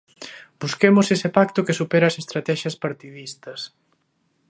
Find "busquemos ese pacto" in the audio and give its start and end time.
0.61-1.65